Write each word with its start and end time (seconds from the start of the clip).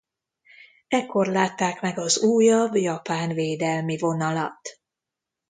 Ekkor 0.87 1.27
látták 1.27 1.81
meg 1.81 1.97
az 1.97 2.19
újabb 2.23 2.75
japán 2.75 3.33
védelmi 3.33 3.97
vonalat. 3.97 4.79